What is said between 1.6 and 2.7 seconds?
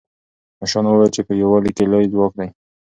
کې لوی ځواک دی.